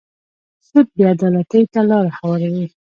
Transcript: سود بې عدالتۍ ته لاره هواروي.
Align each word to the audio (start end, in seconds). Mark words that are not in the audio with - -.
سود 0.67 0.87
بې 0.95 1.03
عدالتۍ 1.13 1.63
ته 1.73 1.79
لاره 1.89 2.11
هواروي. 2.17 2.65